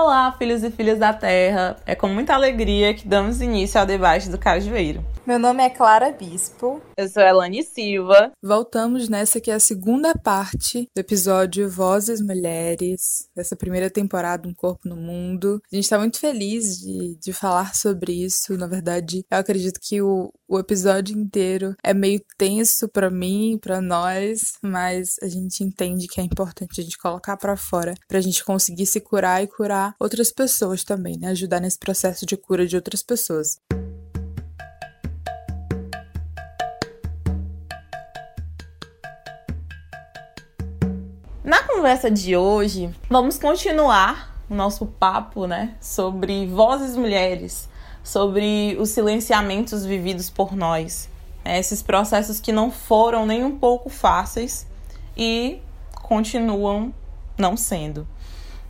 [0.00, 1.76] Olá, filhos e filhas da Terra!
[1.84, 5.04] É com muita alegria que damos início ao debate do Cajueiro.
[5.26, 6.80] Meu nome é Clara Bispo.
[6.96, 8.32] Eu sou Elane Silva.
[8.40, 14.54] Voltamos nessa que é a segunda parte do episódio Vozes Mulheres, dessa primeira temporada Um
[14.54, 15.60] Corpo no Mundo.
[15.70, 18.56] A gente está muito feliz de, de falar sobre isso.
[18.56, 23.82] Na verdade, eu acredito que o, o episódio inteiro é meio tenso para mim, para
[23.82, 28.42] nós, mas a gente entende que é importante a gente colocar para fora pra gente
[28.42, 31.28] conseguir se curar e curar outras pessoas também, né?
[31.28, 33.60] Ajudar nesse processo de cura de outras pessoas.
[41.44, 47.68] Na conversa de hoje, vamos continuar o nosso papo, né, sobre vozes mulheres,
[48.08, 51.10] sobre os silenciamentos vividos por nós,
[51.44, 54.66] né, esses processos que não foram nem um pouco fáceis
[55.14, 55.60] e
[55.94, 56.90] continuam
[57.36, 58.08] não sendo.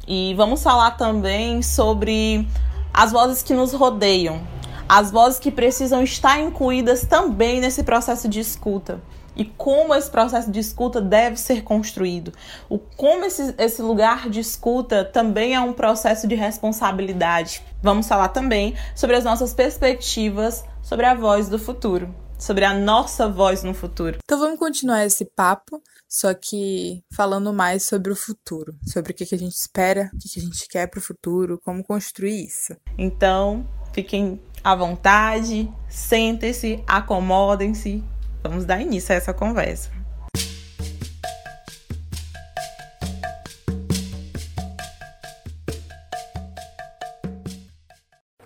[0.08, 2.48] E vamos falar também sobre
[2.92, 4.42] as vozes que nos rodeiam,
[4.88, 9.00] as vozes que precisam estar incluídas também nesse processo de escuta
[9.38, 12.32] e como esse processo de escuta deve ser construído.
[12.68, 17.62] O como esse, esse lugar de escuta também é um processo de responsabilidade.
[17.80, 23.28] Vamos falar também sobre as nossas perspectivas sobre a voz do futuro, sobre a nossa
[23.28, 24.16] voz no futuro.
[24.24, 29.34] Então vamos continuar esse papo, só que falando mais sobre o futuro, sobre o que,
[29.34, 32.74] a gente espera, o que, que a gente quer para o futuro, como construir isso.
[32.96, 38.02] Então, fiquem à vontade, sentem-se, acomodem-se,
[38.42, 39.90] Vamos dar início a essa conversa.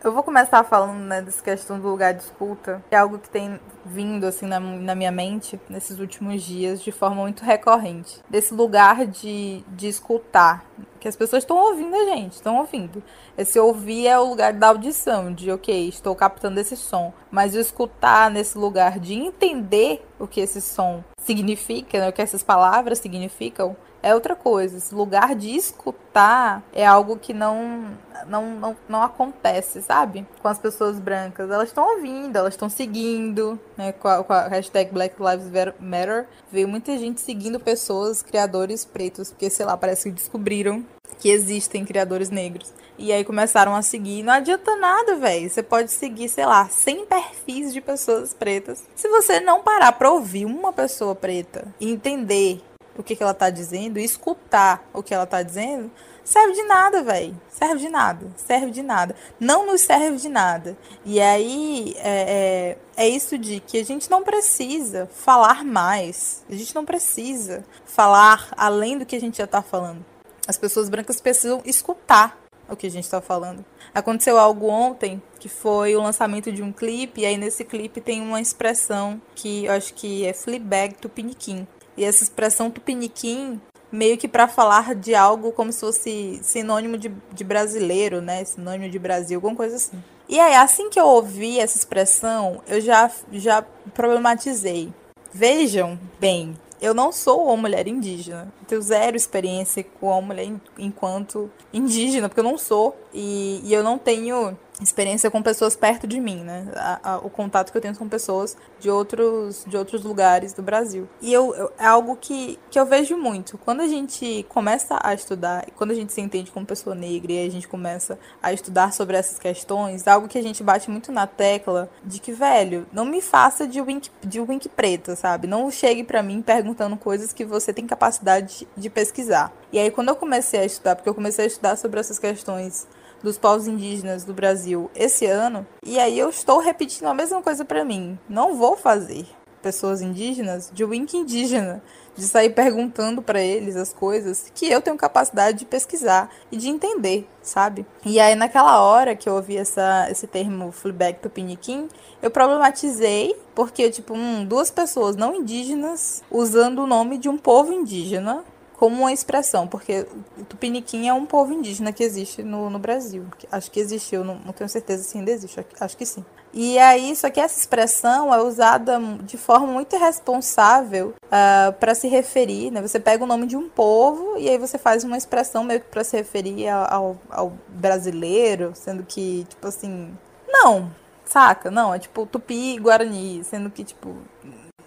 [0.05, 3.31] Eu vou começar falando né, dessa questão do lugar de escuta, que é algo que
[3.31, 8.19] tem vindo assim na, na minha mente nesses últimos dias de forma muito recorrente.
[8.28, 10.64] Desse lugar de, de escutar,
[10.98, 13.00] que as pessoas estão ouvindo a gente, estão ouvindo.
[13.39, 17.12] Esse ouvir é o lugar da audição, de ok, estou captando esse som.
[17.30, 22.23] Mas o escutar nesse lugar de entender o que esse som significa, né, o que
[22.23, 24.77] essas palavras significam, é outra coisa.
[24.79, 27.86] Esse lugar de escutar é algo que não,
[28.27, 30.27] não, não, não acontece, sabe?
[30.42, 31.51] Com as pessoas brancas.
[31.51, 33.92] Elas estão ouvindo, elas estão seguindo, né?
[33.92, 36.27] Com a, com a hashtag Black Lives Matter.
[36.51, 40.85] Veio muita gente seguindo pessoas, criadores pretos, porque, sei lá, parece que descobriram
[41.18, 42.73] que existem criadores negros.
[42.98, 44.23] E aí começaram a seguir.
[44.23, 45.48] Não adianta nada, velho.
[45.48, 48.85] Você pode seguir, sei lá, 100 perfis de pessoas pretas.
[48.95, 52.61] Se você não parar pra ouvir uma pessoa preta e entender
[52.97, 55.91] o que, que ela tá dizendo, e escutar o que ela tá dizendo,
[56.25, 57.41] serve de nada, velho.
[57.48, 58.27] Serve de nada.
[58.36, 59.17] Serve de nada.
[59.39, 60.77] Não nos serve de nada.
[61.05, 66.45] E aí é, é, é, isso de que a gente não precisa falar mais.
[66.48, 70.05] A gente não precisa falar além do que a gente já tá falando.
[70.47, 73.64] As pessoas brancas precisam escutar o que a gente está falando.
[73.95, 78.23] Aconteceu algo ontem que foi o lançamento de um clipe, e aí nesse clipe tem
[78.23, 81.67] uma expressão que eu acho que é Fleabag Tupiniquim.
[81.97, 83.61] E essa expressão Tupiniquim
[83.91, 88.42] meio que para falar de algo como se fosse sinônimo de, de brasileiro, né?
[88.45, 90.03] Sinônimo de Brasil, alguma coisa assim.
[90.29, 94.92] E aí, assim que eu ouvi essa expressão, eu já, já problematizei.
[95.30, 98.53] Vejam bem, eu não sou uma mulher indígena.
[98.67, 102.97] tenho zero experiência com uma mulher enquanto indígena, porque eu não sou.
[103.13, 106.66] E, e eu não tenho experiência com pessoas perto de mim, né?
[106.76, 110.62] A, a, o contato que eu tenho com pessoas de outros, de outros lugares do
[110.62, 111.08] Brasil.
[111.20, 113.58] E eu, eu, é algo que, que eu vejo muito.
[113.58, 117.46] Quando a gente começa a estudar, quando a gente se entende como pessoa negra e
[117.46, 121.26] a gente começa a estudar sobre essas questões, algo que a gente bate muito na
[121.26, 125.46] tecla de que, velho, não me faça de wink, de wink preta, sabe?
[125.46, 129.52] Não chegue para mim perguntando coisas que você tem capacidade de, de pesquisar.
[129.72, 132.87] E aí, quando eu comecei a estudar, porque eu comecei a estudar sobre essas questões
[133.22, 137.64] dos povos indígenas do Brasil esse ano, e aí eu estou repetindo a mesma coisa
[137.64, 138.19] para mim.
[138.28, 139.26] Não vou fazer
[139.62, 141.82] pessoas indígenas de wink indígena,
[142.14, 146.69] de sair perguntando para eles as coisas que eu tenho capacidade de pesquisar e de
[146.69, 147.87] entender, sabe?
[148.05, 151.88] E aí naquela hora que eu ouvi essa, esse termo Fleabag Tupiniquim,
[152.20, 157.73] eu problematizei porque, tipo, hum, duas pessoas não indígenas usando o nome de um povo
[157.73, 158.44] indígena
[158.82, 160.05] como uma expressão, porque
[160.37, 163.25] o Tupiniquim é um povo indígena que existe no, no Brasil.
[163.52, 166.25] Acho que existiu, não, não tenho certeza se ainda existe, acho que sim.
[166.52, 171.94] E aí, só que essa expressão é usada de forma muito irresponsável uh, ah, para
[171.94, 172.82] se referir, né?
[172.82, 175.87] Você pega o nome de um povo e aí você faz uma expressão meio que
[175.87, 180.12] para se referir ao, ao, brasileiro, sendo que, tipo assim,
[180.49, 180.90] não,
[181.25, 181.70] saca?
[181.70, 184.17] Não, é tipo tupi guarani, sendo que, tipo,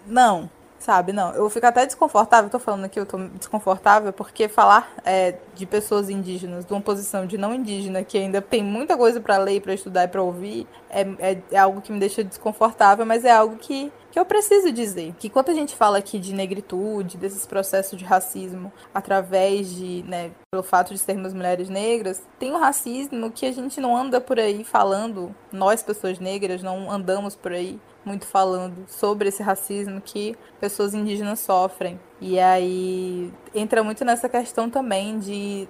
[0.06, 0.50] não,
[0.86, 1.12] sabe?
[1.12, 5.66] Não, eu fico até desconfortável, tô falando aqui, eu tô desconfortável, porque falar é, de
[5.66, 9.60] pessoas indígenas, de uma posição de não indígena, que ainda tem muita coisa para ler,
[9.60, 13.32] para estudar e para ouvir, é, é, é, algo que me deixa desconfortável, mas é
[13.32, 15.14] algo que, que eu preciso dizer.
[15.18, 20.30] Que quando a gente fala aqui de negritude, desses processos de racismo, através de, né,
[20.50, 24.40] pelo fato de sermos mulheres negras, tem um racismo que a gente não anda por
[24.40, 30.34] aí falando, nós pessoas negras não andamos por aí muito falando sobre esse racismo que
[30.58, 32.00] pessoas indígenas sofrem.
[32.18, 35.68] E aí entra muito nessa questão também de,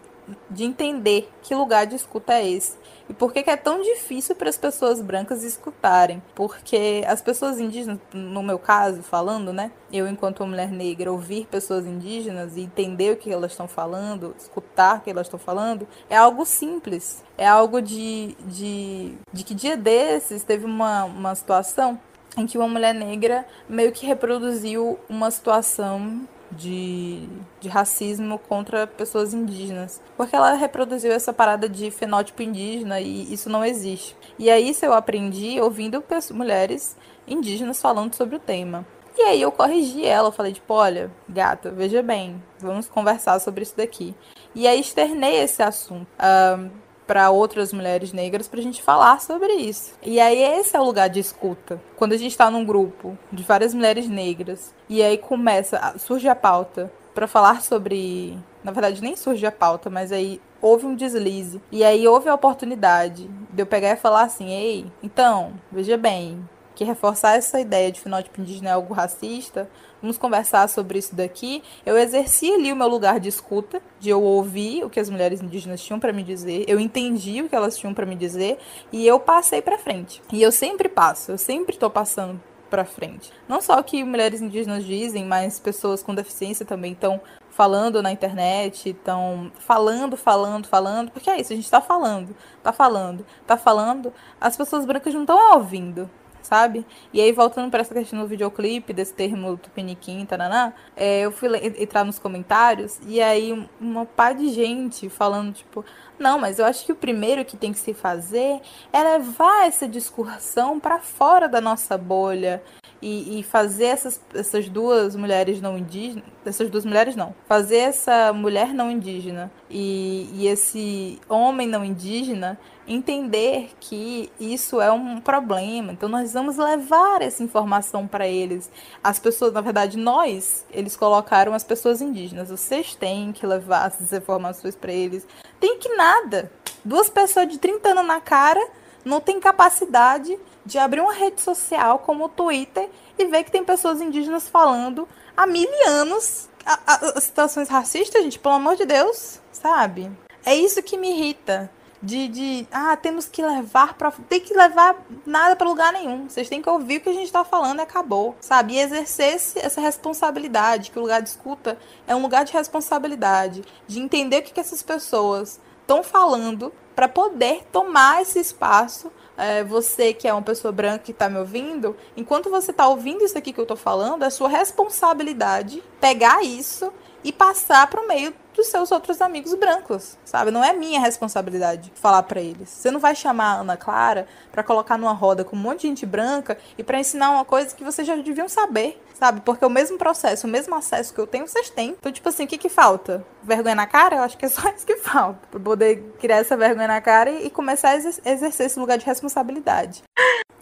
[0.50, 2.76] de entender que lugar de escuta é esse.
[3.08, 6.20] E por que, que é tão difícil para as pessoas brancas escutarem?
[6.34, 9.70] Porque as pessoas indígenas, no meu caso, falando, né?
[9.92, 14.98] Eu, enquanto mulher negra, ouvir pessoas indígenas e entender o que elas estão falando, escutar
[14.98, 17.22] o que elas estão falando, é algo simples.
[17.38, 22.00] É algo de, de, de que dia desses teve uma, uma situação
[22.36, 27.28] em que uma mulher negra meio que reproduziu uma situação de,
[27.60, 30.00] de racismo contra pessoas indígenas.
[30.16, 34.16] Porque ela reproduziu essa parada de fenótipo indígena e isso não existe.
[34.38, 36.02] E aí isso eu aprendi ouvindo
[36.32, 36.96] mulheres
[37.26, 38.86] indígenas falando sobre o tema.
[39.18, 43.62] E aí eu corrigi ela, eu falei tipo, olha, gata, veja bem, vamos conversar sobre
[43.62, 44.14] isso daqui.
[44.54, 46.06] E aí externei esse assunto.
[46.20, 46.70] Um,
[47.06, 49.94] para outras mulheres negras para a gente falar sobre isso.
[50.02, 51.80] E aí esse é o lugar de escuta.
[51.96, 56.34] Quando a gente está num grupo de várias mulheres negras e aí começa, surge a
[56.34, 61.60] pauta para falar sobre, na verdade nem surge a pauta, mas aí houve um deslize
[61.70, 66.46] e aí houve a oportunidade de eu pegar e falar assim, ei, então veja bem,
[66.74, 69.68] que reforçar essa ideia de fenótipo indígena é algo racista,
[70.06, 71.62] vamos conversar sobre isso daqui.
[71.84, 75.42] Eu exerci ali o meu lugar de escuta, de eu ouvir o que as mulheres
[75.42, 78.58] indígenas tinham para me dizer, eu entendi o que elas tinham para me dizer
[78.92, 80.22] e eu passei para frente.
[80.32, 83.32] E eu sempre passo, eu sempre estou passando para frente.
[83.48, 87.20] Não só o que mulheres indígenas dizem, mas pessoas com deficiência também estão
[87.50, 92.72] falando na internet, estão falando, falando, falando, porque é isso, a gente está falando, está
[92.72, 96.10] falando, está falando, as pessoas brancas não estão ouvindo,
[96.46, 96.86] sabe?
[97.12, 101.48] E aí, voltando para essa questão do videoclipe, desse termo tupiniquim, taraná, é, eu fui
[101.78, 105.84] entrar nos comentários e aí uma pá de gente falando, tipo,
[106.18, 108.60] não, mas eu acho que o primeiro que tem que se fazer
[108.92, 112.62] é levar essa discussão para fora da nossa bolha
[113.00, 118.32] e, e, fazer essas, essas duas mulheres não indígenas, essas duas mulheres não, fazer essa
[118.32, 122.58] mulher não indígena e, e esse homem não indígena
[122.88, 125.92] entender que isso é um problema.
[125.92, 128.70] Então nós vamos levar essa informação para eles.
[129.02, 132.50] As pessoas, na verdade, nós, eles colocaram as pessoas indígenas.
[132.50, 135.26] Vocês têm que levar essas informações para eles.
[135.58, 136.52] Tem que nada.
[136.84, 138.64] Duas pessoas de 30 anos na cara
[139.04, 142.88] não tem capacidade de abrir uma rede social como o Twitter
[143.18, 148.38] e ver que tem pessoas indígenas falando há mil anos a, a, situações racistas, gente,
[148.38, 150.10] pelo amor de Deus, sabe?
[150.44, 151.70] É isso que me irrita.
[152.02, 154.94] De, de ah, temos que levar para tem que levar
[155.24, 156.28] nada para lugar nenhum.
[156.28, 158.74] Vocês têm que ouvir o que a gente está falando e acabou, sabe?
[158.74, 163.98] E exercer essa responsabilidade, que o lugar de escuta é um lugar de responsabilidade, de
[163.98, 170.12] entender o que, que essas pessoas estão falando para poder tomar esse espaço é, você
[170.12, 173.52] que é uma pessoa branca que está me ouvindo, enquanto você está ouvindo isso aqui
[173.52, 176.92] que eu estou falando, é sua responsabilidade pegar isso
[177.22, 180.50] e passar para o meio dos seus outros amigos brancos, sabe?
[180.50, 182.70] Não é minha responsabilidade falar para eles.
[182.70, 185.88] Você não vai chamar a Ana Clara para colocar numa roda com um monte de
[185.88, 189.42] gente branca e para ensinar uma coisa que vocês já deviam saber, sabe?
[189.42, 191.90] Porque o mesmo processo, o mesmo acesso que eu tenho, vocês têm.
[191.90, 193.24] Então, tipo assim, o que que falta?
[193.42, 194.16] Vergonha na cara?
[194.16, 195.40] Eu acho que é só isso que falta.
[195.50, 200.02] Pra poder criar essa vergonha na cara e, começar a exercer esse lugar de responsabilidade.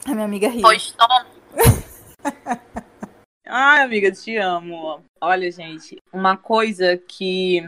[0.04, 0.60] A minha amiga ri.
[0.60, 1.26] Pois toma.
[3.46, 5.04] Ai, amiga, te amo.
[5.20, 7.62] Olha, gente, uma coisa que,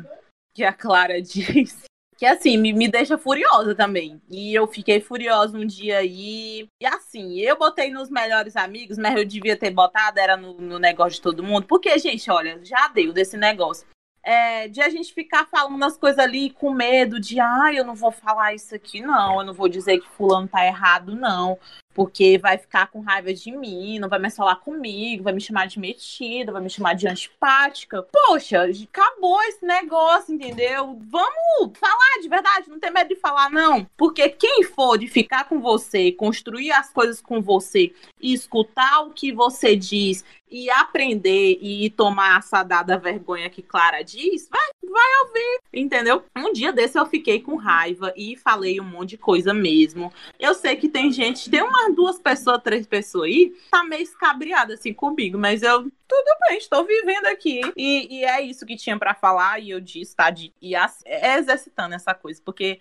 [0.57, 1.85] que a Clara disse,
[2.17, 4.21] que assim, me, me deixa furiosa também.
[4.31, 6.67] E eu fiquei furiosa um dia aí.
[6.81, 10.79] E assim, eu botei nos melhores amigos, mas eu devia ter botado, era no, no
[10.79, 11.67] negócio de todo mundo.
[11.67, 13.87] Porque, gente, olha, já deu desse negócio.
[14.23, 17.95] É, de a gente ficar falando as coisas ali com medo de, ah, eu não
[17.95, 21.57] vou falar isso aqui, não, eu não vou dizer que fulano tá errado, não
[21.97, 25.67] porque vai ficar com raiva de mim, não vai mais falar comigo, vai me chamar
[25.67, 28.03] de metida, vai me chamar de antipática.
[28.13, 31.01] Poxa, acabou esse negócio, entendeu?
[31.09, 33.89] Vamos falar de verdade, não tem medo de falar, não.
[33.97, 39.15] Porque quem for de ficar com você, construir as coisas com você e escutar o
[39.15, 45.27] que você diz e aprender e tomar essa dada vergonha que Clara diz, vai, vai
[45.27, 46.23] ouvir, entendeu?
[46.37, 50.13] Um dia desse eu fiquei com raiva e falei um monte de coisa mesmo.
[50.39, 54.75] Eu sei que tem gente, tem umas duas pessoas, três pessoas aí, tá meio escabriada
[54.75, 57.61] assim comigo, mas eu tudo bem, estou vivendo aqui.
[57.77, 60.31] E, e é isso que tinha para falar, e eu disse, tá?
[60.31, 62.81] De, e é exercitando essa coisa, porque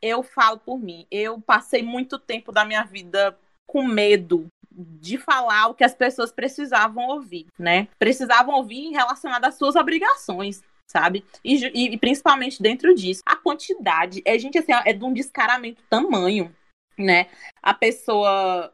[0.00, 5.68] eu falo por mim, eu passei muito tempo da minha vida com medo de falar
[5.68, 7.88] o que as pessoas precisavam ouvir, né?
[7.98, 11.24] Precisavam ouvir relacionado às suas obrigações, sabe?
[11.42, 15.82] E, e, e, principalmente dentro disso, a quantidade é gente assim, é de um descaramento
[15.88, 16.54] tamanho,
[16.98, 17.26] né?
[17.62, 18.72] A pessoa,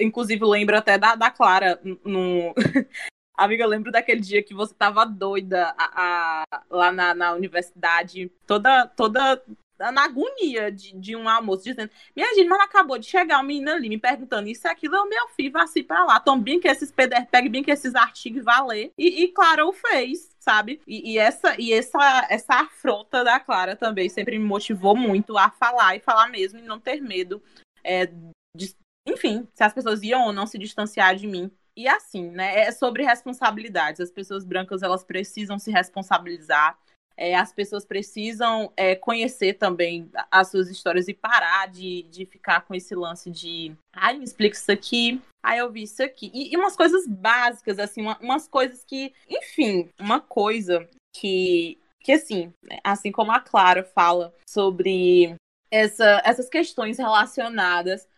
[0.00, 2.54] inclusive lembro até da, da Clara no
[3.34, 8.30] Amiga, eu lembro daquele dia que você tava doida a, a, lá na, na universidade,
[8.46, 9.42] toda, toda
[9.78, 13.74] na agonia de, de um almoço, dizendo: Minha gente, mas acabou de chegar uma menina
[13.74, 14.96] ali me perguntando isso e aquilo.
[14.96, 16.20] Eu, meu filho, vá assim pra lá.
[16.20, 18.92] Tão bem que esses PDF, pegue bem que esses artigos vá ler.
[18.96, 20.80] E, e Clara o fez, sabe?
[20.86, 25.50] E, e, essa, e essa, essa afronta da Clara também sempre me motivou muito a
[25.50, 27.42] falar e falar mesmo e não ter medo.
[27.82, 28.06] É,
[28.54, 28.74] de,
[29.06, 31.50] enfim, se as pessoas iam ou não se distanciar de mim.
[31.74, 32.60] E assim, né?
[32.60, 34.00] É sobre responsabilidades.
[34.00, 36.78] As pessoas brancas elas precisam se responsabilizar
[37.16, 42.62] é, as pessoas precisam é, conhecer também as suas histórias e parar de, de ficar
[42.62, 46.30] com esse lance de ai, me explica isso aqui, ai, eu vi isso aqui.
[46.32, 52.12] E, e umas coisas básicas, assim, uma, umas coisas que, enfim, uma coisa que, que
[52.12, 52.52] assim,
[52.82, 55.34] assim como a Clara fala sobre
[55.70, 58.08] essa, essas questões relacionadas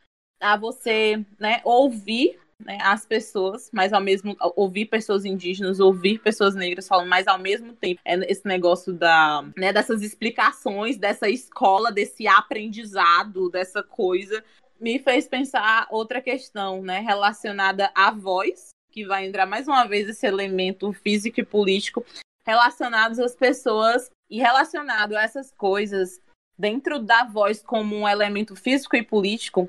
[0.40, 6.54] a você né, ouvir né, as pessoas, mas ao mesmo ouvir pessoas indígenas, ouvir pessoas
[6.54, 11.92] negras falando, mas ao mesmo tempo é esse negócio da, né, dessas explicações, dessa escola,
[11.92, 14.42] desse aprendizado, dessa coisa,
[14.80, 20.08] me fez pensar outra questão, né, relacionada à voz, que vai entrar mais uma vez
[20.08, 22.04] esse elemento físico e político
[22.46, 26.20] relacionados às pessoas e relacionado a essas coisas
[26.58, 29.68] dentro da voz como um elemento físico e político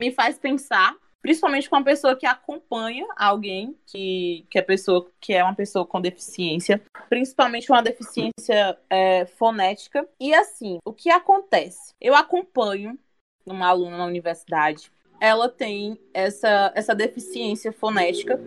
[0.00, 5.32] me faz pensar principalmente com uma pessoa que acompanha alguém que, que é pessoa que
[5.32, 10.06] é uma pessoa com deficiência, principalmente uma deficiência é, fonética.
[10.20, 11.94] E assim, o que acontece?
[11.98, 12.98] Eu acompanho
[13.46, 18.38] uma aluna na universidade, ela tem essa, essa deficiência fonética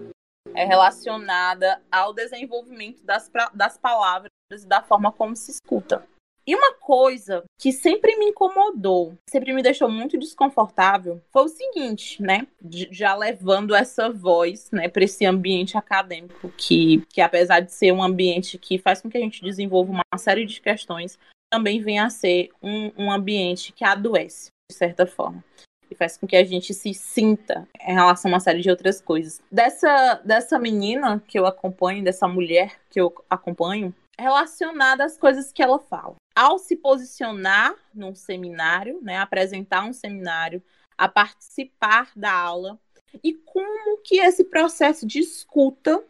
[0.54, 6.06] é relacionada ao desenvolvimento das, das palavras e da forma como se escuta.
[6.48, 12.22] E uma coisa que sempre me incomodou, sempre me deixou muito desconfortável, foi o seguinte,
[12.22, 12.48] né?
[12.90, 18.02] Já levando essa voz, né, para esse ambiente acadêmico que, que apesar de ser um
[18.02, 21.20] ambiente que faz com que a gente desenvolva uma série de questões,
[21.52, 25.44] também vem a ser um, um ambiente que adoece, de certa forma
[25.90, 29.00] e faz com que a gente se sinta em relação a uma série de outras
[29.00, 29.42] coisas.
[29.50, 35.62] Dessa, dessa menina que eu acompanho, dessa mulher que eu acompanho, relacionada às coisas que
[35.62, 36.16] ela fala.
[36.38, 40.62] Ao se posicionar num seminário, né, apresentar um seminário,
[40.96, 42.80] a participar da aula
[43.24, 46.04] e como que esse processo de escuta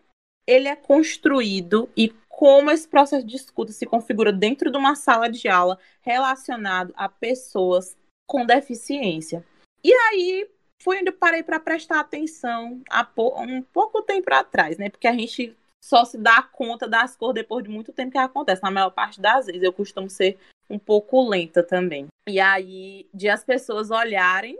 [0.46, 5.29] ele é construído e como esse processo de escuta se configura dentro de uma sala
[5.29, 7.96] de aula relacionado a pessoas
[8.27, 9.46] com deficiência.
[9.81, 10.46] E aí
[10.84, 13.07] foi onde parei para prestar atenção há
[13.39, 14.89] um pouco tempo atrás, né?
[14.89, 15.55] Porque a gente
[15.88, 18.62] só se dá conta das cores depois de muito tempo que acontece.
[18.62, 20.38] Na maior parte das vezes eu costumo ser
[20.70, 22.08] um pouco lenta também.
[22.27, 24.60] E aí, de as pessoas olharem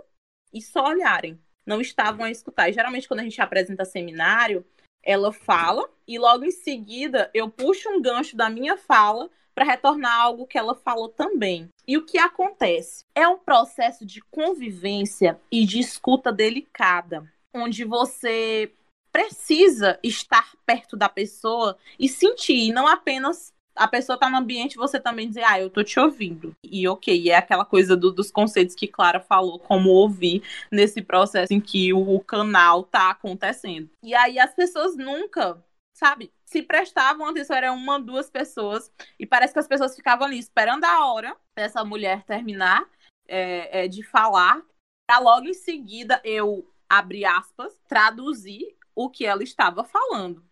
[0.54, 2.70] e só olharem, não estavam a escutar.
[2.70, 4.66] E geralmente, quando a gente apresenta seminário,
[5.04, 10.22] ela fala e logo em seguida eu puxo um gancho da minha fala para retornar
[10.22, 11.68] algo que ela falou também.
[11.86, 13.04] E o que acontece?
[13.14, 18.72] É um processo de convivência e de escuta delicada, onde você
[19.18, 25.00] precisa estar perto da pessoa e sentir, não apenas a pessoa tá no ambiente você
[25.00, 26.56] também dizer, ah, eu tô te ouvindo.
[26.64, 31.52] E ok, é aquela coisa do, dos conceitos que Clara falou, como ouvir nesse processo
[31.52, 33.90] em que o, o canal tá acontecendo.
[34.04, 35.64] E aí as pessoas nunca,
[35.96, 40.38] sabe, se prestavam atenção, era uma, duas pessoas, e parece que as pessoas ficavam ali
[40.38, 42.88] esperando a hora dessa mulher terminar
[43.28, 44.62] é, é, de falar,
[45.08, 50.44] para logo em seguida eu, abre aspas, traduzir o que ela estava falando.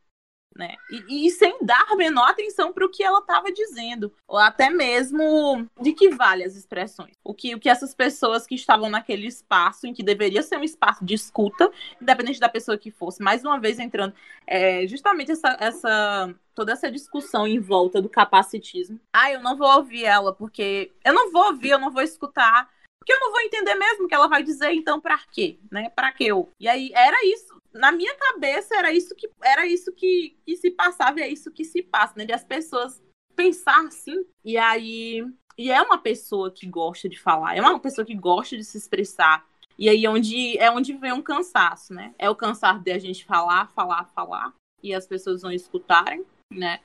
[0.55, 0.73] Né?
[0.89, 5.67] E, e sem dar menor atenção para o que ela estava dizendo, ou até mesmo
[5.81, 7.11] de que vale as expressões.
[7.21, 10.63] O que, o que essas pessoas que estavam naquele espaço, em que deveria ser um
[10.63, 11.69] espaço de escuta,
[12.01, 14.13] independente da pessoa que fosse, mais uma vez entrando,
[14.47, 18.97] é, justamente essa, essa toda essa discussão em volta do capacitismo.
[19.11, 22.69] Ah, eu não vou ouvir ela, porque eu não vou ouvir, eu não vou escutar,
[22.97, 25.59] porque eu não vou entender mesmo o que ela vai dizer, então para quê?
[25.69, 25.89] Né?
[25.89, 26.49] Para que eu?
[26.57, 30.71] E aí era isso na minha cabeça era isso que era isso que, que se
[30.71, 32.25] passava e é isso que se passa, né?
[32.25, 33.03] De as pessoas
[33.35, 34.25] pensar assim.
[34.43, 35.21] E aí.
[35.57, 38.77] E é uma pessoa que gosta de falar, é uma pessoa que gosta de se
[38.77, 39.45] expressar.
[39.77, 42.13] E aí onde, é onde vem um cansaço, né?
[42.17, 46.79] É o cansaço de a gente falar, falar, falar, e as pessoas não escutarem, né?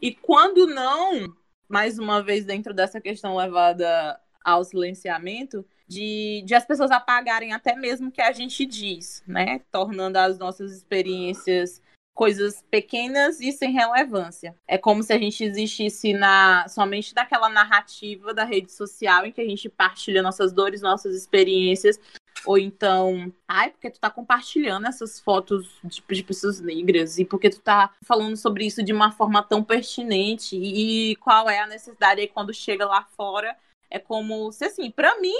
[0.00, 1.36] E quando não,
[1.68, 7.74] mais uma vez dentro dessa questão levada ao silenciamento, de, de as pessoas apagarem até
[7.76, 9.60] mesmo o que a gente diz, né?
[9.70, 11.82] Tornando as nossas experiências
[12.16, 14.56] coisas pequenas e sem relevância.
[14.66, 19.40] É como se a gente existisse na somente naquela narrativa da rede social em que
[19.42, 22.00] a gente partilha nossas dores, nossas experiências,
[22.46, 27.50] ou então, ai, porque tu tá compartilhando essas fotos de, de pessoas negras e porque
[27.50, 32.22] tu tá falando sobre isso de uma forma tão pertinente e qual é a necessidade
[32.22, 33.54] aí quando chega lá fora
[33.90, 35.34] é como se assim, para mim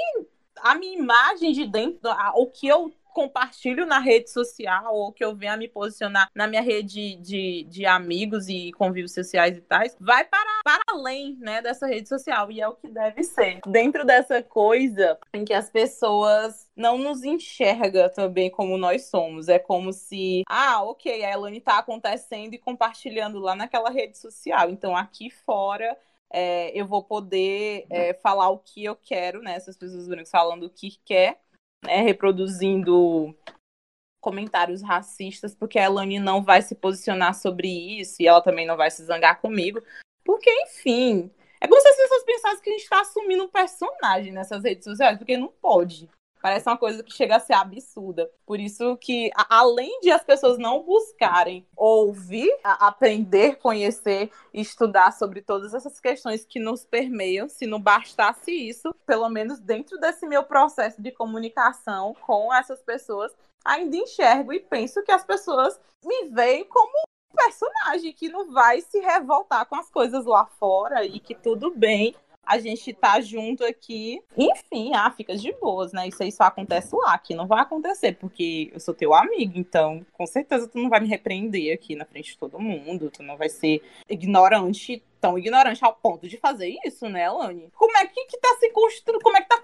[0.63, 5.35] a minha imagem de dentro, o que eu compartilho na rede social ou que eu
[5.35, 10.23] venha me posicionar na minha rede de, de amigos e convívios sociais e tais, vai
[10.23, 12.53] para, para além, né, dessa rede social.
[12.53, 13.61] E é o que deve ser.
[13.67, 19.49] Dentro dessa coisa em que as pessoas não nos enxerga também como nós somos.
[19.49, 24.69] É como se, ah, ok, a Elane tá acontecendo e compartilhando lá naquela rede social.
[24.69, 25.97] Então aqui fora
[26.33, 29.55] é, eu vou poder é, falar o que eu quero, né?
[29.55, 31.41] Essas pessoas brancas falando o que quer,
[31.85, 33.35] né, reproduzindo
[34.21, 38.77] comentários racistas, porque a Elane não vai se posicionar sobre isso e ela também não
[38.77, 39.81] vai se zangar comigo.
[40.25, 41.31] Porque, enfim,
[41.61, 44.85] é como se as pessoas pensassem que a gente está assumindo um personagem nessas redes
[44.85, 46.11] sociais, porque não pode.
[46.47, 48.31] Parece uma coisa que chega a ser absurda.
[48.47, 55.75] Por isso que, além de as pessoas não buscarem ouvir, aprender, conhecer, estudar sobre todas
[55.75, 61.03] essas questões que nos permeiam, se não bastasse isso, pelo menos dentro desse meu processo
[61.03, 63.35] de comunicação com essas pessoas,
[63.65, 68.81] ainda enxergo e penso que as pessoas me veem como um personagem que não vai
[68.83, 72.15] se revoltar com as coisas lá fora e que tudo bem
[72.47, 74.23] a gente tá junto aqui.
[74.37, 76.07] Enfim, ah, fica de boas, né?
[76.07, 80.07] Isso aí só acontece lá, aqui não vai acontecer, porque eu sou teu amigo, então
[80.13, 83.37] com certeza tu não vai me repreender aqui na frente de todo mundo, tu não
[83.37, 87.69] vai ser ignorante, tão ignorante ao ponto de fazer isso, né, Lani?
[87.75, 89.61] Como é que, que tá se construindo, como é que tá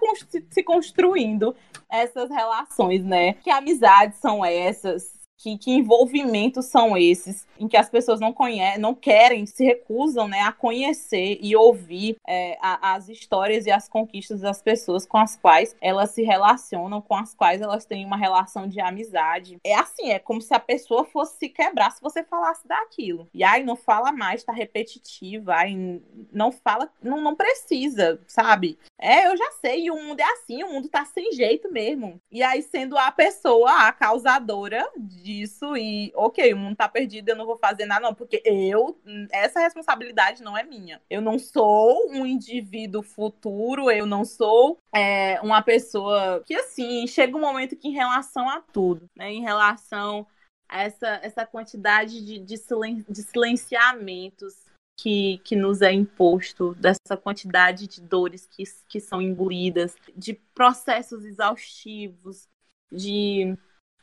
[0.49, 1.55] se construindo
[1.89, 3.33] essas relações, né?
[3.35, 5.12] Que amizades são essas?
[5.37, 10.27] Que, que, envolvimentos são esses em que as pessoas não conhecem, não querem, se recusam
[10.27, 15.17] né, a conhecer e ouvir é, a, as histórias e as conquistas das pessoas com
[15.17, 19.57] as quais elas se relacionam, com as quais elas têm uma relação de amizade.
[19.63, 23.27] É assim, é como se a pessoa fosse se quebrar se você falasse daquilo.
[23.33, 28.77] E aí não fala mais, tá repetitiva, aí não fala, não, não precisa, sabe?
[29.03, 32.21] É, eu já sei, o mundo é assim, o mundo tá sem jeito mesmo.
[32.31, 37.35] E aí, sendo a pessoa a causadora disso, e ok, o mundo tá perdido, eu
[37.35, 38.97] não vou fazer nada, não, porque eu,
[39.29, 41.01] essa responsabilidade não é minha.
[41.09, 47.35] Eu não sou um indivíduo futuro, eu não sou é, uma pessoa que, assim, chega
[47.35, 50.25] um momento que, em relação a tudo, né, em relação
[50.69, 54.63] a essa, essa quantidade de, de, silen de silenciamentos
[54.97, 61.25] que, que nos é imposto, dessa quantidade de dores que, que são engolidas, de processos
[61.25, 62.47] exaustivos,
[62.91, 63.57] de,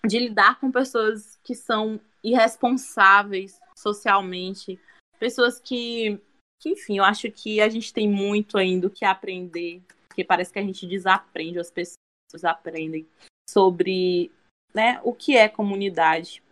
[0.07, 4.79] de lidar com pessoas que são irresponsáveis socialmente,
[5.19, 6.21] pessoas que,
[6.61, 10.53] que, enfim, eu acho que a gente tem muito ainda o que aprender, porque parece
[10.53, 13.07] que a gente desaprende, as pessoas aprendem
[13.49, 14.31] sobre
[14.75, 16.43] né, o que é comunidade.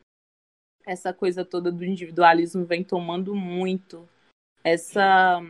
[0.86, 4.08] Essa coisa toda do individualismo vem tomando muito
[4.72, 5.42] essa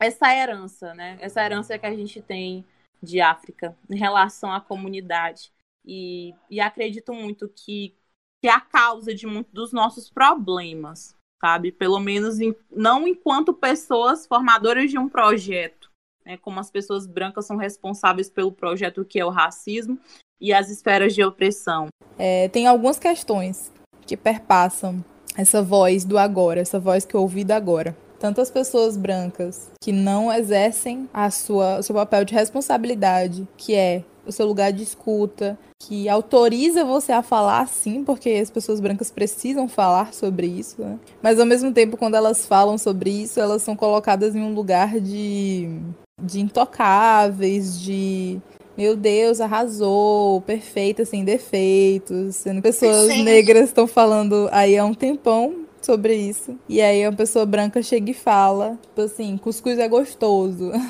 [0.00, 1.18] essa herança, né?
[1.20, 2.64] Essa herança que a gente tem
[3.02, 5.52] de África em relação à comunidade.
[5.84, 7.94] E, e acredito muito que,
[8.40, 11.70] que é a causa de muitos dos nossos problemas, sabe?
[11.70, 15.90] Pelo menos em, não enquanto pessoas formadoras de um projeto,
[16.24, 16.38] né?
[16.38, 19.98] como as pessoas brancas são responsáveis pelo projeto que é o racismo
[20.40, 21.88] e as esferas de opressão.
[22.18, 23.72] É, tem algumas questões
[24.06, 25.04] que perpassam
[25.36, 29.70] essa voz do agora, essa voz que eu ouvi do agora tanto as pessoas brancas
[29.80, 34.72] que não exercem a sua, o seu papel de responsabilidade, que é o seu lugar
[34.72, 40.46] de escuta, que autoriza você a falar sim, porque as pessoas brancas precisam falar sobre
[40.46, 40.98] isso, né?
[41.22, 45.00] Mas ao mesmo tempo, quando elas falam sobre isso, elas são colocadas em um lugar
[45.00, 45.80] de,
[46.22, 48.38] de intocáveis, de
[48.76, 53.22] meu Deus, arrasou, perfeita, sem defeitos, sendo pessoas sim.
[53.22, 56.58] negras estão falando aí há um tempão sobre isso.
[56.68, 60.70] E aí uma pessoa branca chega e fala, tipo assim, cuscuz é gostoso.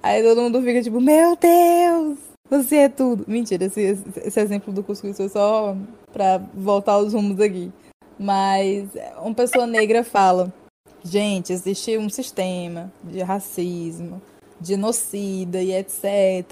[0.00, 3.24] Aí todo mundo fica tipo, meu Deus, você é tudo.
[3.26, 5.76] Mentira, esse, esse exemplo do cuscuz foi só
[6.12, 7.70] para voltar aos rumos aqui.
[8.18, 8.88] Mas
[9.22, 10.52] uma pessoa negra fala:
[11.04, 14.20] gente, existe um sistema de racismo,
[14.62, 16.04] genocida e etc.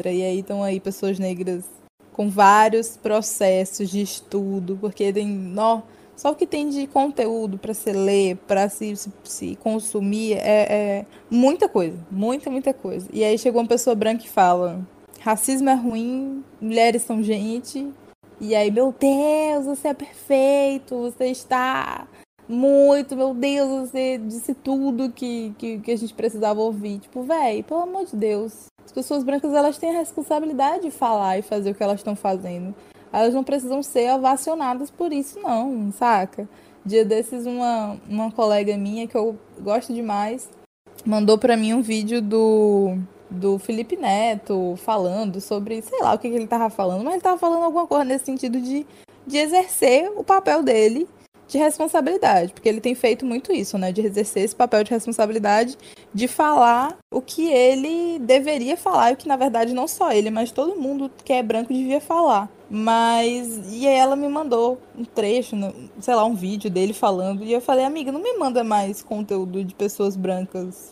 [0.06, 1.64] E aí estão aí pessoas negras
[2.12, 5.26] com vários processos de estudo, porque tem.
[5.26, 5.82] Nó,
[6.16, 10.66] só o que tem de conteúdo para se ler, para se, se, se, consumir, é,
[10.68, 11.98] é, muita coisa.
[12.10, 13.06] Muita, muita coisa.
[13.12, 14.80] E aí chegou uma pessoa branca e fala:
[15.20, 17.86] racismo é ruim, mulheres são gente.
[18.40, 22.06] E aí, meu Deus, você é perfeito, você está
[22.48, 26.98] muito, meu Deus, você disse tudo que, que, que a gente precisava ouvir.
[27.00, 28.66] Tipo, véi, pelo amor de Deus.
[28.84, 32.14] As pessoas brancas, elas têm a responsabilidade de falar e fazer o que elas estão
[32.14, 32.74] fazendo.
[33.12, 36.48] Elas não precisam ser ovacionadas por isso, não, saca?
[36.84, 40.48] Dia desses, uma, uma colega minha, que eu gosto demais,
[41.04, 42.98] mandou para mim um vídeo do,
[43.30, 47.22] do Felipe Neto falando sobre, sei lá o que, que ele tava falando, mas ele
[47.22, 48.86] tava falando alguma coisa nesse sentido de,
[49.26, 51.08] de exercer o papel dele
[51.48, 53.92] de responsabilidade, porque ele tem feito muito isso, né?
[53.92, 55.78] De exercer esse papel de responsabilidade,
[56.12, 60.28] de falar o que ele deveria falar, e o que na verdade não só ele,
[60.28, 62.50] mas todo mundo que é branco devia falar.
[62.70, 63.72] Mas.
[63.72, 65.56] E aí ela me mandou um trecho,
[66.00, 67.44] sei lá, um vídeo dele falando.
[67.44, 70.90] E eu falei, amiga, não me manda mais conteúdo de pessoas brancas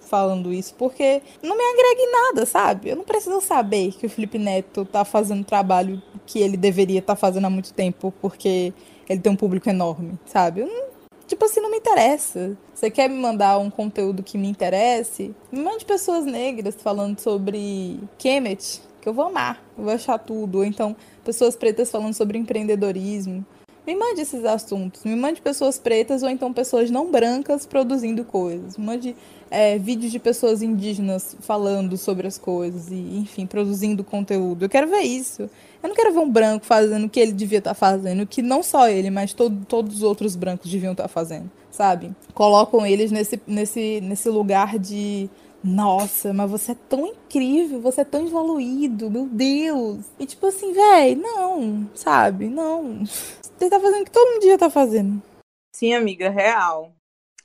[0.00, 2.88] falando isso, porque não me agrega em nada, sabe?
[2.88, 7.14] Eu não preciso saber que o Felipe Neto tá fazendo trabalho que ele deveria estar
[7.14, 8.72] tá fazendo há muito tempo, porque
[9.08, 10.62] ele tem um público enorme, sabe?
[10.62, 10.88] Não,
[11.26, 12.56] tipo assim, não me interessa.
[12.74, 15.34] Você quer me mandar um conteúdo que me interesse?
[15.52, 20.58] Me mande pessoas negras falando sobre Kemet, que eu vou amar, eu vou achar tudo.
[20.58, 23.44] Ou então, pessoas pretas falando sobre empreendedorismo.
[23.86, 25.02] Me mande esses assuntos.
[25.04, 28.76] Me mande pessoas pretas ou então pessoas não brancas produzindo coisas.
[28.76, 29.16] Me mande
[29.50, 34.64] é, vídeos de pessoas indígenas falando sobre as coisas e, enfim, produzindo conteúdo.
[34.64, 35.42] Eu quero ver isso.
[35.82, 38.42] Eu não quero ver um branco fazendo o que ele devia estar tá fazendo, que
[38.42, 42.14] não só ele, mas todo, todos os outros brancos deviam estar tá fazendo, sabe?
[42.34, 45.28] Colocam eles nesse, nesse, nesse lugar de
[45.62, 50.06] nossa, mas você é tão incrível, você é tão evoluído, meu Deus.
[50.18, 52.48] E tipo assim, véi, não, sabe?
[52.48, 53.04] Não.
[53.04, 55.22] Você tá fazendo o que todo dia tá fazendo.
[55.74, 56.92] Sim, amiga, real.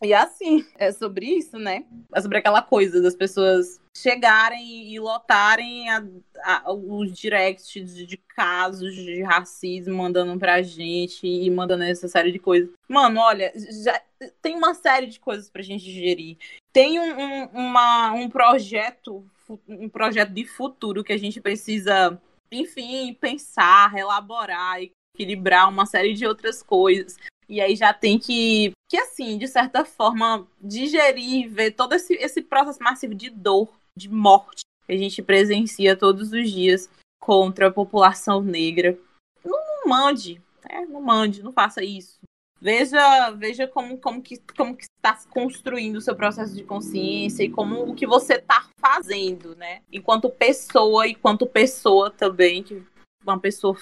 [0.02, 1.86] E assim, é sobre isso, né?
[2.14, 6.04] É sobre aquela coisa das pessoas chegarem e lotarem a,
[6.44, 12.32] a, os directs de, de, casos de racismo mandando pra gente e mandando essa série
[12.32, 12.70] de coisas.
[12.90, 13.54] Mano, olha,
[13.84, 14.02] já
[14.42, 16.38] tem uma série de coisas pra gente digerir.
[16.74, 19.26] Tem um, um, uma, um projeto,
[19.68, 22.20] um projeto de futuro que a gente precisa,
[22.52, 27.18] enfim, pensar, elaborar e equilibrar uma série de outras coisas.
[27.48, 32.42] E aí já tem que, que assim, de certa forma, digerir, ver todo esse, esse
[32.42, 37.72] processo massivo de dor, de morte que a gente presencia todos os dias contra a
[37.72, 38.98] população negra.
[39.44, 40.86] Não, não mande, né?
[40.88, 42.20] não mande, não faça isso.
[42.62, 47.44] Veja, veja como, como, que, como que está se construindo o seu processo de consciência
[47.44, 49.82] e como o que você está fazendo, né?
[49.92, 52.82] Enquanto pessoa, enquanto pessoa também, que
[53.24, 53.78] uma pessoa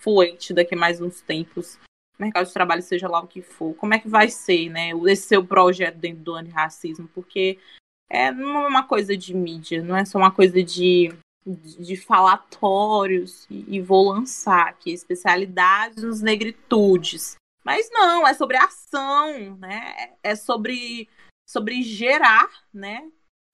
[0.00, 1.78] fluente daqui a mais uns tempos
[2.18, 5.28] mercado de trabalho, seja lá o que for, como é que vai ser, né, esse
[5.28, 7.58] seu projeto dentro do antirracismo, porque
[8.08, 11.10] é, não é uma coisa de mídia, não é só uma coisa de,
[11.46, 17.36] de, falatórios e, e vou lançar aqui especialidades nos negritudes.
[17.64, 20.14] Mas não, é sobre ação, né?
[20.22, 21.08] É sobre,
[21.48, 23.10] sobre gerar, né?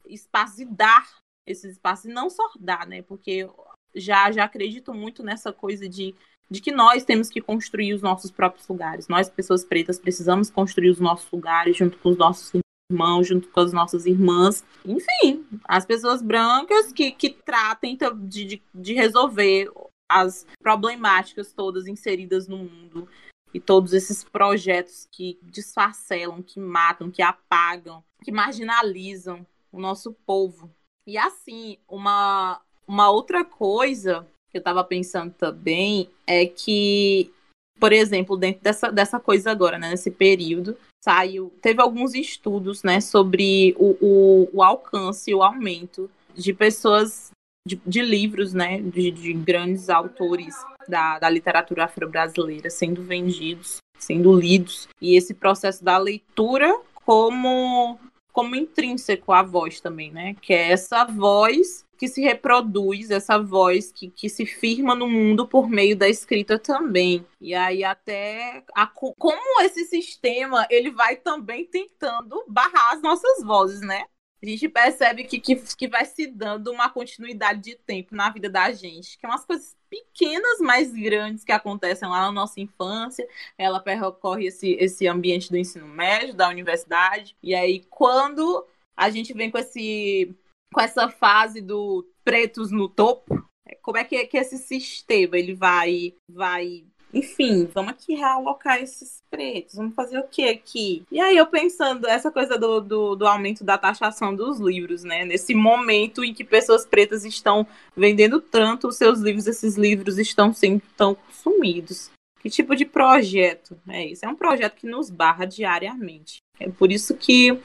[0.06, 1.08] Espaço e dar
[1.46, 3.02] esses espaços, e não só dar, né?
[3.02, 3.48] Porque
[3.94, 6.14] já, já acredito muito nessa coisa de
[6.50, 9.08] de que nós temos que construir os nossos próprios lugares.
[9.08, 12.52] Nós, pessoas pretas, precisamos construir os nossos lugares junto com os nossos
[12.90, 14.64] irmãos, junto com as nossas irmãs.
[14.84, 19.70] Enfim, as pessoas brancas que, que tratem de, de, de resolver
[20.08, 23.06] as problemáticas todas inseridas no mundo
[23.52, 30.70] e todos esses projetos que desfacelam, que matam, que apagam, que marginalizam o nosso povo.
[31.06, 37.30] E assim, uma, uma outra coisa que eu estava pensando também é que,
[37.78, 43.00] por exemplo, dentro dessa, dessa coisa agora, né, nesse período, saiu, teve alguns estudos, né,
[43.00, 47.30] sobre o, o, o alcance, o aumento de pessoas,
[47.66, 50.54] de, de livros, né, de, de, grandes autores
[50.88, 57.98] da, da literatura afro-brasileira sendo vendidos, sendo lidos, e esse processo da leitura como
[58.38, 60.36] como intrínseco à voz também, né?
[60.40, 65.46] Que é essa voz que se reproduz, essa voz que, que se firma no mundo
[65.46, 67.26] por meio da escrita também.
[67.40, 73.80] E aí até a, como esse sistema ele vai também tentando barrar as nossas vozes,
[73.80, 74.04] né?
[74.40, 78.48] a gente percebe que, que, que vai se dando uma continuidade de tempo na vida
[78.48, 83.26] da gente, que é umas coisas pequenas, mas grandes que acontecem lá na nossa infância.
[83.56, 88.64] Ela percorre esse, esse ambiente do ensino médio, da universidade, e aí quando
[88.96, 90.34] a gente vem com esse
[90.72, 93.48] com essa fase do pretos no topo,
[93.82, 99.76] como é que, que esse sistema ele vai vai enfim, vamos aqui realocar esses pretos,
[99.76, 101.04] vamos fazer o que aqui?
[101.10, 105.24] E aí eu pensando, essa coisa do, do, do, aumento da taxação dos livros, né?
[105.24, 110.52] Nesse momento em que pessoas pretas estão vendendo tanto os seus livros, esses livros estão
[110.52, 112.10] sendo tão consumidos.
[112.40, 114.24] Que tipo de projeto é isso?
[114.24, 116.38] É um projeto que nos barra diariamente.
[116.60, 117.58] É por isso que,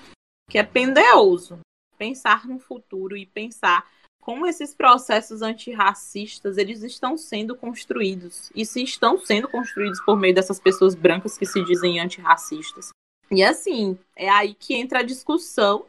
[0.50, 1.60] que é pendeoso
[2.04, 3.90] pensar no futuro e pensar
[4.22, 10.36] como esses processos antirracistas eles estão sendo construídos e se estão sendo construídos por meio
[10.36, 12.90] dessas pessoas brancas que se dizem antirracistas.
[13.32, 15.86] E assim, é aí que entra a discussão,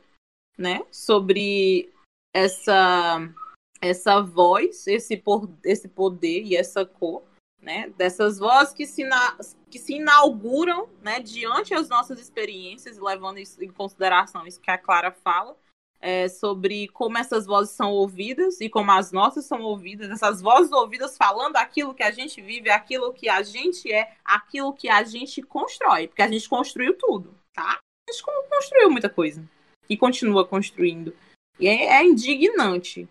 [0.56, 1.90] né, sobre
[2.32, 3.18] essa
[3.80, 7.22] essa voz, esse, por, esse poder e essa cor,
[7.60, 9.36] né, dessas vozes que se, na,
[9.68, 15.12] que se inauguram, né, diante das nossas experiências, levando em consideração isso que a Clara
[15.12, 15.54] fala,
[16.04, 20.70] é, sobre como essas vozes são ouvidas e como as nossas são ouvidas, essas vozes
[20.70, 25.02] ouvidas falando aquilo que a gente vive, aquilo que a gente é, aquilo que a
[25.02, 27.78] gente constrói, porque a gente construiu tudo, tá?
[28.06, 29.42] A gente construiu muita coisa
[29.88, 31.16] e continua construindo.
[31.58, 33.08] E é, é indignante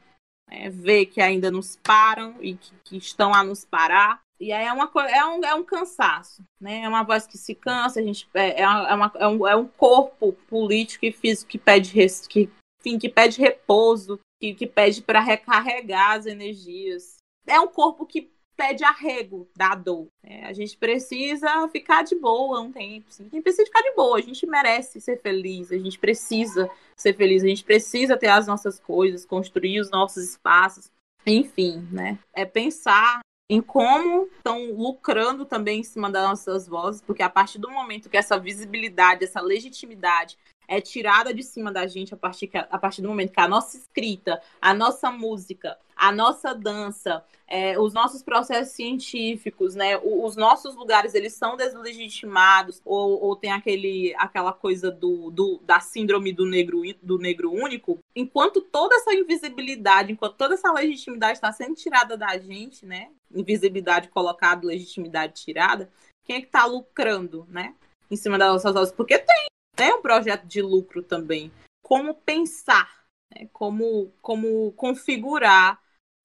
[0.47, 0.69] né?
[0.69, 4.21] ver que ainda nos param e que, que, estão a nos parar.
[4.39, 6.81] E aí é, uma, é, um, é um cansaço, né?
[6.81, 9.67] É uma voz que se cansa, a gente, é, é, uma, é, um, é um
[9.67, 11.93] corpo político e físico que pede
[12.29, 12.51] que
[12.83, 17.17] enfim, que pede repouso, que, que pede para recarregar as energias.
[17.47, 20.07] É um corpo que pede arrego da dor.
[20.23, 23.07] É, a gente precisa ficar de boa um tempo.
[23.09, 24.17] A gente precisa ficar de boa.
[24.17, 25.71] A gente merece ser feliz.
[25.71, 27.43] A gente precisa ser feliz.
[27.43, 30.91] A gente precisa ter as nossas coisas, construir os nossos espaços.
[31.25, 32.19] Enfim, né?
[32.33, 37.59] É pensar em como estão lucrando também em cima das nossas vozes, porque a partir
[37.59, 42.47] do momento que essa visibilidade, essa legitimidade é tirada de cima da gente a partir,
[42.47, 47.23] que, a partir do momento que a nossa escrita, a nossa música, a nossa dança,
[47.47, 53.51] é, os nossos processos científicos, né, os nossos lugares, eles são deslegitimados, ou, ou tem
[53.51, 59.13] aquele, aquela coisa do, do, da síndrome do negro, do negro único, enquanto toda essa
[59.13, 65.89] invisibilidade, enquanto toda essa legitimidade está sendo tirada da gente, né, invisibilidade colocada, legitimidade tirada,
[66.25, 67.75] quem é que está lucrando, né,
[68.09, 68.93] em cima das nossas vozes?
[68.93, 69.45] Porque tem,
[69.77, 71.51] é um projeto de lucro também.
[71.81, 72.89] Como pensar,
[73.33, 73.47] né?
[73.51, 75.79] como, como configurar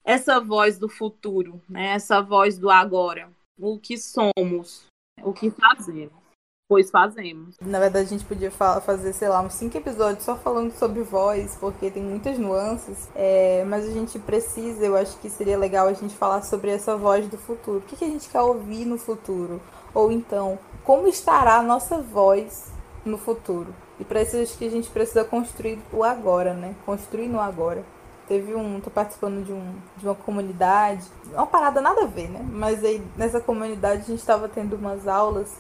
[0.05, 1.89] essa voz do futuro, né?
[1.89, 3.31] essa voz do agora.
[3.59, 4.87] O que somos,
[5.23, 6.29] o que fazemos.
[6.69, 7.57] Pois fazemos.
[7.63, 11.57] Na verdade, a gente podia fazer, sei lá, uns cinco episódios só falando sobre voz,
[11.57, 13.09] porque tem muitas nuances.
[13.15, 16.95] É, mas a gente precisa, eu acho que seria legal a gente falar sobre essa
[16.95, 17.79] voz do futuro.
[17.79, 19.63] O que, que a gente quer ouvir no futuro?
[19.95, 22.71] Ou então, como estará a nossa voz
[23.05, 23.75] no futuro.
[23.99, 26.75] E para isso acho que a gente precisa construir o agora, né?
[26.85, 27.85] Construir no agora.
[28.27, 28.81] Teve um.
[28.81, 31.05] tô participando de, um, de uma comunidade.
[31.33, 32.45] Uma parada nada a ver, né?
[32.51, 35.57] Mas aí nessa comunidade a gente estava tendo umas aulas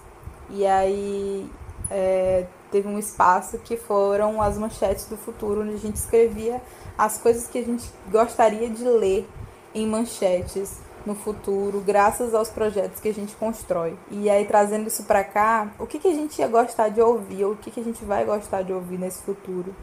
[0.50, 1.50] e aí
[1.90, 6.60] é, teve um espaço que foram as manchetes do futuro, onde a gente escrevia
[6.96, 9.28] as coisas que a gente gostaria de ler
[9.74, 13.98] em manchetes no futuro, graças aos projetos que a gente constrói.
[14.10, 17.44] E aí, trazendo isso para cá, o que, que a gente ia gostar de ouvir,
[17.44, 19.74] ou o que, que a gente vai gostar de ouvir nesse futuro?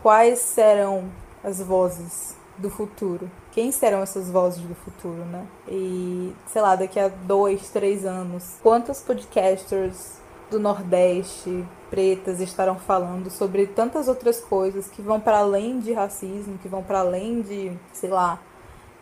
[0.00, 1.10] Quais serão
[1.42, 3.28] as vozes do futuro?
[3.50, 5.44] Quem serão essas vozes do futuro, né?
[5.68, 10.18] E, sei lá, daqui a dois, três anos, quantos podcasters
[10.50, 16.58] do Nordeste, pretas, estarão falando sobre tantas outras coisas que vão para além de racismo,
[16.58, 18.38] que vão para além de, sei lá,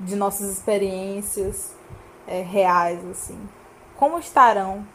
[0.02, 1.72] de nossas experiências
[2.26, 3.38] é, reais, assim.
[3.96, 4.86] Como estarão?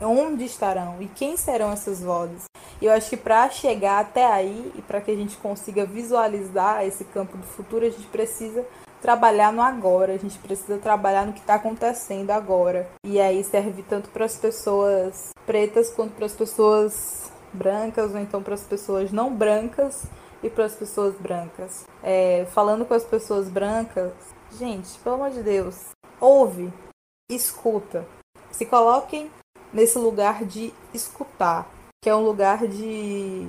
[0.00, 0.96] Onde estarão?
[1.00, 2.44] E quem serão essas vozes?
[2.80, 6.84] E eu acho que para chegar até aí e para que a gente consiga visualizar
[6.84, 8.64] esse campo do futuro, a gente precisa
[9.00, 12.88] trabalhar no agora, a gente precisa trabalhar no que está acontecendo agora.
[13.04, 18.42] E aí serve tanto para as pessoas pretas quanto para as pessoas brancas, ou então
[18.42, 20.04] para as pessoas não brancas
[20.42, 21.84] e para as pessoas brancas.
[22.02, 24.12] É, falando com as pessoas brancas,
[24.56, 26.72] Gente, pelo amor de Deus, ouve,
[27.30, 28.06] escuta.
[28.50, 29.30] Se coloquem
[29.72, 31.68] nesse lugar de escutar,
[32.02, 33.48] que é um lugar de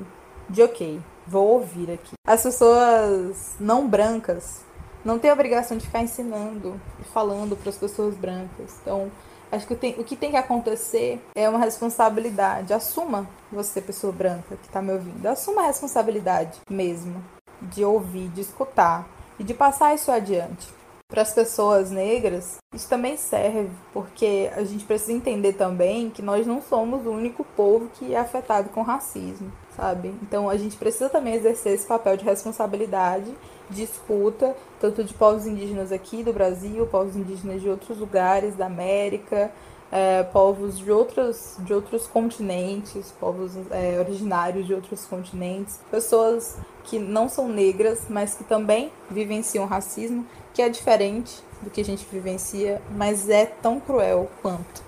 [0.50, 2.14] de ok, vou ouvir aqui.
[2.26, 4.62] As pessoas não brancas
[5.06, 8.76] não têm a obrigação de ficar ensinando e falando para as pessoas brancas.
[8.82, 9.12] Então,
[9.52, 12.72] Acho que tem, o que tem que acontecer é uma responsabilidade.
[12.72, 15.26] Assuma você, pessoa branca que está me ouvindo.
[15.26, 17.24] Assuma a responsabilidade mesmo
[17.60, 19.08] de ouvir, de escutar
[19.40, 20.68] e de passar isso adiante.
[21.10, 26.46] Para as pessoas negras, isso também serve, porque a gente precisa entender também que nós
[26.46, 30.14] não somos o único povo que é afetado com racismo, sabe?
[30.22, 33.34] Então a gente precisa também exercer esse papel de responsabilidade,
[33.72, 38.68] de escuta, tanto de povos indígenas aqui do Brasil, povos indígenas de outros lugares da
[38.68, 39.52] América,
[39.92, 47.00] é, povos de outros, de outros continentes, povos é, originários de outros continentes, pessoas que
[47.00, 52.06] não são negras, mas que também vivenciam racismo, que é diferente do que a gente
[52.12, 54.84] vivencia, mas é tão cruel quanto.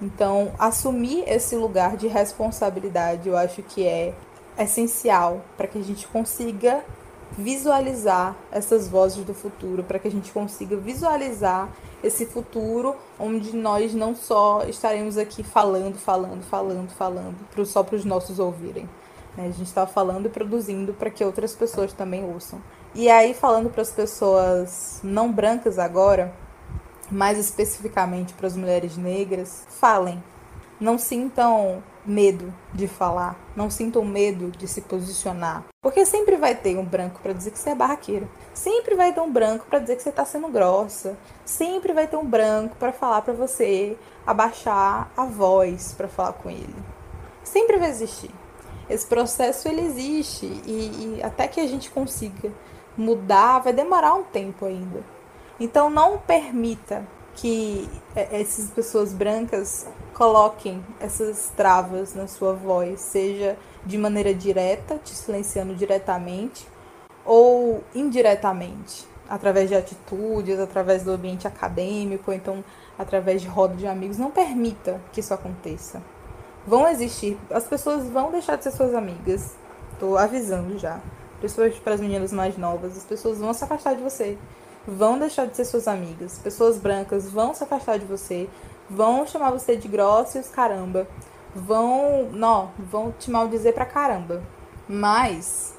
[0.00, 4.14] Então, assumir esse lugar de responsabilidade, eu acho que é
[4.58, 6.84] essencial para que a gente consiga
[7.38, 11.68] visualizar essas vozes do futuro, para que a gente consiga visualizar
[12.02, 18.04] esse futuro onde nós não só estaremos aqui falando, falando, falando, falando, só para os
[18.04, 18.88] nossos ouvirem.
[19.36, 19.46] Né?
[19.46, 22.60] A gente está falando e produzindo para que outras pessoas também ouçam.
[22.94, 26.30] E aí, falando para as pessoas não brancas agora,
[27.10, 30.22] mais especificamente para as mulheres negras, falem.
[30.78, 35.64] Não sintam medo de falar, não sintam medo de se posicionar.
[35.80, 38.28] Porque sempre vai ter um branco para dizer que você é barraqueira.
[38.52, 41.16] Sempre vai ter um branco para dizer que você está sendo grossa.
[41.46, 46.50] Sempre vai ter um branco para falar para você abaixar a voz para falar com
[46.50, 46.74] ele.
[47.42, 48.30] Sempre vai existir.
[48.88, 52.50] Esse processo ele existe e, e até que a gente consiga
[52.96, 55.02] mudar vai demorar um tempo ainda.
[55.58, 63.56] Então não permita que é, essas pessoas brancas coloquem essas travas na sua voz, seja
[63.84, 66.66] de maneira direta, te silenciando diretamente,
[67.24, 72.64] ou indiretamente, através de atitudes, através do ambiente acadêmico, ou então
[72.98, 74.18] através de roda de amigos.
[74.18, 76.02] Não permita que isso aconteça.
[76.66, 79.54] Vão existir, as pessoas vão deixar de ser suas amigas.
[79.98, 81.00] Tô avisando já.
[81.38, 84.38] Principalmente para as meninas mais novas, as pessoas vão se afastar de você
[84.86, 86.38] vão deixar de ser suas amigas.
[86.38, 88.48] Pessoas brancas vão se afastar de você,
[88.88, 91.06] vão chamar você de grossa e os caramba.
[91.54, 94.42] Vão, não, vão te maldizer pra caramba.
[94.88, 95.74] Mas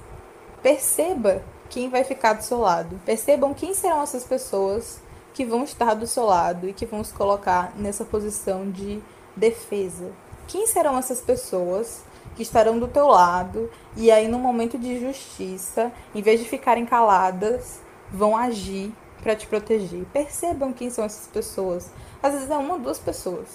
[0.61, 2.99] perceba quem vai ficar do seu lado.
[3.05, 5.01] Percebam quem serão essas pessoas
[5.33, 9.01] que vão estar do seu lado e que vão se colocar nessa posição de
[9.35, 10.11] defesa.
[10.47, 12.03] Quem serão essas pessoas
[12.35, 16.85] que estarão do teu lado e aí no momento de justiça, em vez de ficarem
[16.85, 17.79] caladas,
[18.11, 20.05] vão agir para te proteger.
[20.11, 21.89] Percebam quem são essas pessoas.
[22.21, 23.47] Às vezes é uma ou duas pessoas.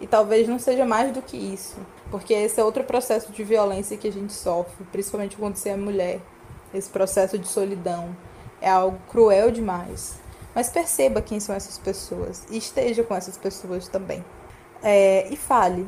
[0.00, 1.76] E talvez não seja mais do que isso.
[2.10, 5.76] Porque esse é outro processo de violência que a gente sofre, principalmente quando você é
[5.76, 6.20] mulher.
[6.72, 8.14] Esse processo de solidão
[8.60, 10.18] é algo cruel demais.
[10.54, 14.24] Mas perceba quem são essas pessoas e esteja com essas pessoas também.
[14.82, 15.86] É, e fale,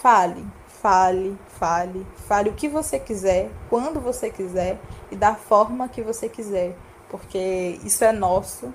[0.00, 4.78] fale, fale, fale, fale o que você quiser, quando você quiser
[5.10, 6.76] e da forma que você quiser
[7.14, 8.74] porque isso é nosso,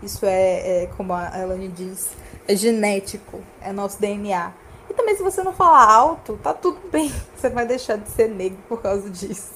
[0.00, 2.10] isso é, é como a Elaine diz,
[2.46, 4.52] é genético, é nosso DNA.
[4.88, 7.12] E também se você não falar alto, tá tudo bem.
[7.36, 9.50] Você vai deixar de ser negro por causa disso.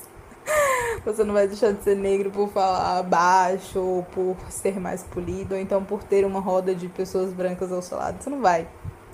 [1.07, 5.55] Você não vai deixar de ser negro por falar baixo, ou por ser mais polido,
[5.55, 8.21] ou então por ter uma roda de pessoas brancas ao seu lado.
[8.21, 8.67] Você não vai.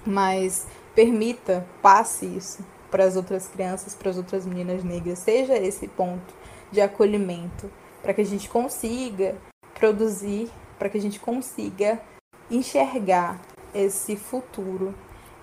[0.07, 5.21] Mas permita, passe isso para as outras crianças, para as outras meninas negras.
[5.21, 6.35] Seja esse ponto
[6.71, 7.71] de acolhimento,
[8.03, 9.37] para que a gente consiga
[9.75, 12.01] produzir, para que a gente consiga
[12.51, 13.41] enxergar
[13.75, 14.95] esse futuro,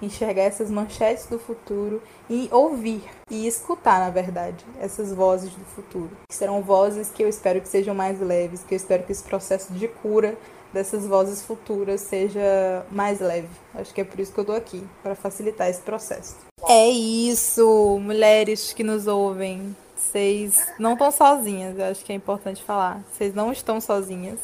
[0.01, 6.12] enxergar essas manchetes do futuro e ouvir e escutar, na verdade, essas vozes do futuro.
[6.31, 9.73] Serão vozes que eu espero que sejam mais leves, que eu espero que esse processo
[9.73, 10.38] de cura
[10.77, 13.49] dessas vozes futuras seja mais leve.
[13.73, 16.35] Acho que é por isso que eu tô aqui, para facilitar esse processo.
[16.67, 19.75] É isso, mulheres que nos ouvem.
[19.95, 23.03] Vocês não estão sozinhas, eu acho que é importante falar.
[23.11, 24.39] Vocês não estão sozinhas.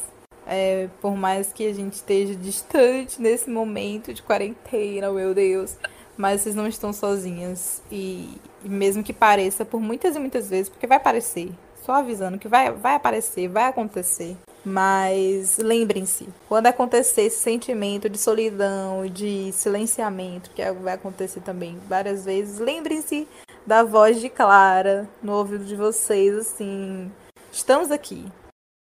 [0.47, 5.77] É, por mais que a gente esteja distante nesse momento de quarentena, meu Deus,
[6.17, 7.81] mas vocês não estão sozinhas.
[7.91, 11.51] E, e mesmo que pareça, por muitas e muitas vezes, porque vai aparecer,
[11.85, 14.35] só avisando que vai, vai aparecer, vai acontecer.
[14.65, 22.23] Mas lembrem-se, quando acontecer esse sentimento de solidão, de silenciamento, que vai acontecer também várias
[22.23, 23.27] vezes, lembrem-se
[23.67, 27.11] da voz de Clara no ouvido de vocês, assim.
[27.51, 28.25] Estamos aqui.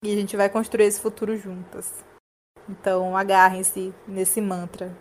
[0.04, 2.04] E a gente vai construir esse futuro juntas.
[2.68, 4.96] Então agarrem-se nesse mantra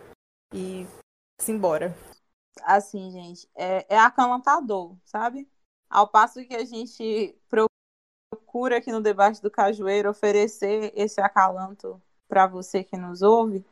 [0.55, 0.87] e
[1.41, 1.97] simbora.
[2.63, 5.49] Assim, gente, é, é acalantador, sabe?
[5.91, 7.37] Ao passo que a gente
[8.31, 13.65] procura aqui no debate do Cajueiro oferecer esse acalanto para você que nos ouve,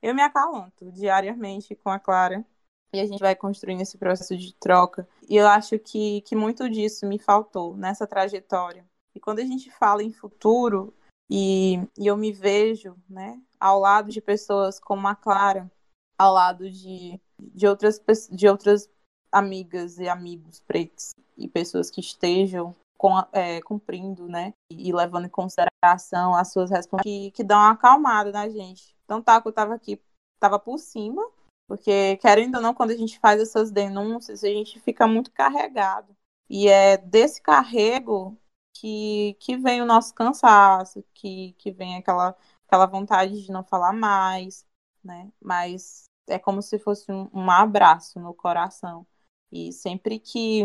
[0.00, 2.44] eu me acalanto diariamente com a Clara
[2.92, 5.06] e a gente vai construindo esse processo de troca.
[5.28, 8.86] E eu acho que, que muito disso me faltou nessa trajetória.
[9.14, 10.94] E quando a gente fala em futuro,
[11.30, 15.70] e, e eu me vejo né, ao lado de pessoas como a Clara,
[16.18, 18.00] ao lado de, de, outras,
[18.30, 18.88] de outras
[19.30, 24.52] amigas e amigos pretos e pessoas que estejam com, é, cumprindo, né?
[24.70, 28.94] E, levando em consideração as suas responsabilidades que, que dão uma acalmada na gente.
[29.04, 30.02] Então, tá, eu tava aqui,
[30.40, 31.24] tava por cima,
[31.68, 36.14] porque, querendo ou não, quando a gente faz essas denúncias, a gente fica muito carregado.
[36.50, 38.36] E é desse carrego
[38.74, 42.36] que, que vem o nosso cansaço, que, que vem aquela,
[42.66, 44.66] aquela vontade de não falar mais,
[45.04, 45.30] né?
[45.40, 49.06] Mas é como se fosse um, um abraço no coração.
[49.50, 50.64] E sempre que,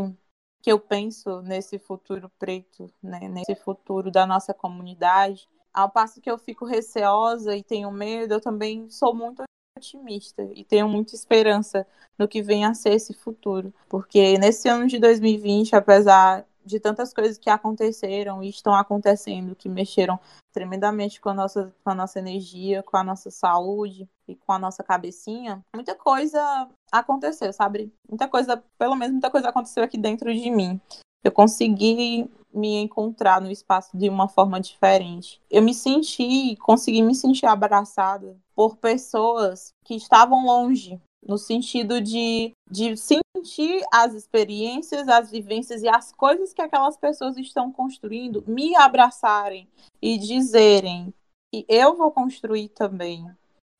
[0.64, 3.28] que eu penso nesse futuro preto, né?
[3.28, 8.40] nesse futuro da nossa comunidade, ao passo que eu fico receosa e tenho medo, eu
[8.40, 9.44] também sou muito
[9.78, 11.86] otimista e tenho muita esperança
[12.18, 13.74] no que vem a ser esse futuro.
[13.90, 19.70] Porque nesse ano de 2020, apesar de tantas coisas que aconteceram e estão acontecendo, que
[19.70, 20.20] mexeram
[20.52, 24.60] tremendamente com a nossa, com a nossa energia, com a nossa saúde e com a
[24.60, 27.92] nossa cabecinha, muita coisa aconteceu, sabe?
[28.08, 30.80] Muita coisa, pelo menos muita coisa aconteceu aqui dentro de mim.
[31.24, 35.42] Eu consegui me encontrar no espaço de uma forma diferente.
[35.50, 42.52] Eu me senti, consegui me sentir abraçada por pessoas que estavam longe, no sentido de,
[42.70, 48.76] de sentir as experiências, as vivências e as coisas que aquelas pessoas estão construindo, me
[48.76, 49.68] abraçarem
[50.02, 51.14] e dizerem
[51.52, 53.26] que eu vou construir também,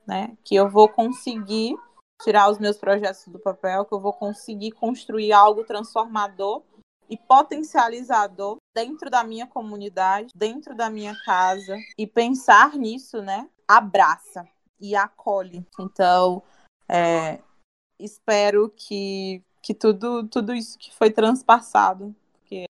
[0.06, 0.36] né?
[0.44, 1.76] Que eu vou conseguir
[2.22, 6.62] tirar os meus projetos do papel, que eu vou conseguir construir algo transformador
[7.08, 13.48] e potencializador dentro da minha comunidade, dentro da minha casa e pensar nisso, né?
[13.68, 14.46] Abraça
[14.80, 15.66] e acolhe.
[15.78, 16.42] Então,
[16.88, 17.40] é,
[17.98, 22.64] espero que, que tudo, tudo isso que foi transpassado, porque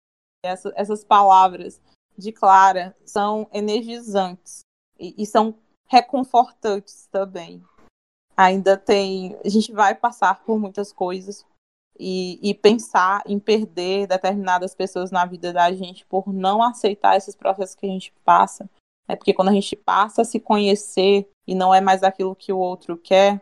[0.43, 1.81] essa, essas palavras
[2.17, 4.61] de Clara são energizantes
[4.99, 5.55] e, e são
[5.87, 7.63] reconfortantes também.
[8.35, 9.37] Ainda tem.
[9.43, 11.45] A gente vai passar por muitas coisas,
[11.99, 17.35] e, e, pensar em perder determinadas pessoas na vida da gente por não aceitar esses
[17.35, 18.67] processos que a gente passa.
[19.07, 22.51] É porque quando a gente passa a se conhecer e não é mais aquilo que
[22.51, 23.39] o outro quer,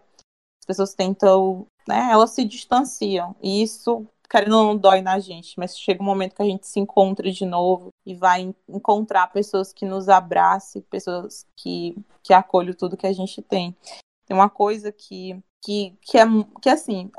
[0.69, 3.35] pessoas tentam, né, elas se distanciam.
[3.41, 5.57] E isso, querendo não, dói na gente.
[5.57, 9.73] Mas chega um momento que a gente se encontra de novo e vai encontrar pessoas
[9.73, 13.75] que nos abracem, pessoas que, que acolhem tudo que a gente tem.
[14.27, 16.25] Tem uma coisa que, que, que é
[16.61, 17.09] que assim,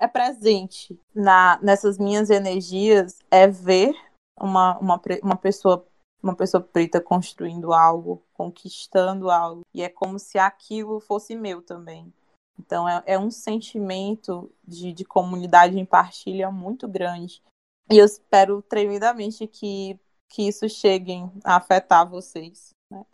[0.00, 3.94] é presente na, nessas minhas energias é ver
[4.36, 5.86] uma, uma, uma pessoa
[6.20, 12.12] uma pessoa preta construindo algo, conquistando algo, e é como se aquilo fosse meu também.
[12.58, 17.42] Então é, é um sentimento de, de comunidade em partilha muito grande.
[17.90, 19.98] E eu espero tremendamente que,
[20.28, 22.70] que isso chegue a afetar vocês.
[22.90, 23.04] Né?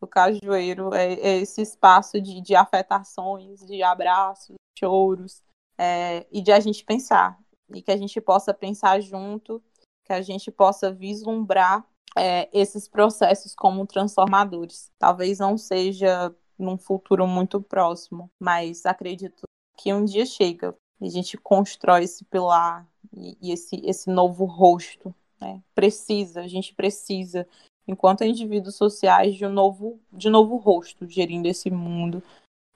[0.00, 5.42] O Cajueiro é, é esse espaço de, de afetações, de abraços, choros,
[5.78, 7.38] é, e de a gente pensar,
[7.74, 9.62] e que a gente possa pensar junto,
[10.04, 11.84] que a gente possa vislumbrar
[12.16, 14.90] é, esses processos como transformadores.
[14.98, 19.42] Talvez não seja num futuro muito próximo, mas acredito
[19.76, 24.44] que um dia chega e a gente constrói esse pilar e, e esse, esse novo
[24.44, 25.14] rosto.
[25.40, 25.60] Né?
[25.74, 27.46] Precisa, a gente precisa,
[27.86, 32.22] enquanto indivíduos sociais, de um novo, de novo rosto gerindo esse mundo,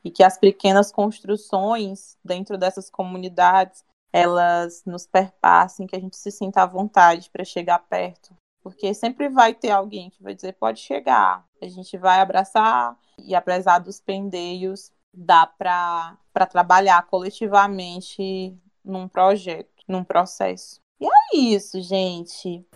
[0.02, 6.30] e que as pequenas construções dentro dessas comunidades elas nos perpassem, que a gente se
[6.30, 8.34] sinta à vontade para chegar perto,
[8.66, 13.32] porque sempre vai ter alguém que vai dizer pode chegar, a gente vai abraçar e
[13.32, 16.18] apesar dos pendeios dá para
[16.50, 20.80] trabalhar coletivamente num projeto, num processo.
[21.00, 22.66] E é isso, gente.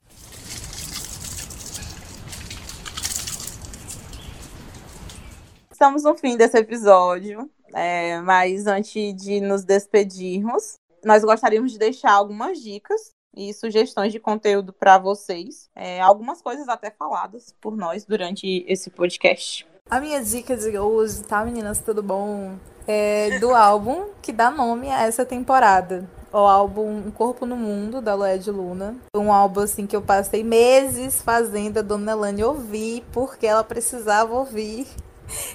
[5.73, 12.13] estamos no fim desse episódio, é, mas antes de nos despedirmos, nós gostaríamos de deixar
[12.13, 15.71] algumas dicas e sugestões de conteúdo para vocês.
[15.75, 19.67] É, algumas coisas até faladas por nós durante esse podcast.
[19.91, 21.81] A minha dica de hoje, tá, meninas?
[21.81, 22.57] Tudo bom?
[22.87, 26.09] É do álbum que dá nome a essa temporada.
[26.33, 28.97] O álbum Um Corpo no Mundo, da Loed Luna.
[29.17, 34.33] Um álbum, assim, que eu passei meses fazendo a Dona Elane ouvir, porque ela precisava
[34.33, 34.87] ouvir.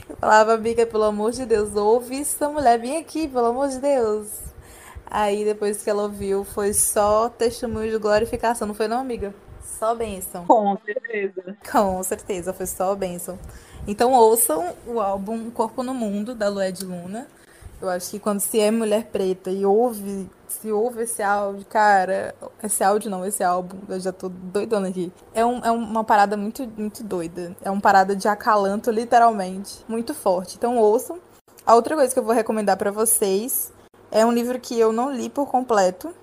[0.10, 3.80] Eu falava, amiga, pelo amor de Deus, ouve essa mulher, vem aqui, pelo amor de
[3.80, 4.28] Deus.
[5.06, 9.34] Aí depois que ela ouviu, foi só testemunho de glorificação, não foi não, amiga?
[9.80, 10.46] Só bênção.
[10.46, 11.58] Com certeza.
[11.72, 13.38] Com certeza, foi só bênção.
[13.88, 17.28] Então ouçam o álbum Corpo no Mundo, da Lued Luna.
[17.82, 22.34] Eu acho que quando se é mulher preta e ouve, se ouve esse áudio, cara,
[22.64, 25.12] esse áudio não, esse álbum, eu já tô doidona aqui.
[25.34, 27.56] É, um, é uma parada muito, muito doida.
[27.62, 30.56] É uma parada de acalanto, literalmente, muito forte.
[30.56, 31.20] Então ouçam.
[31.66, 33.74] A outra coisa que eu vou recomendar para vocês
[34.16, 36.14] é um livro que eu não li por completo,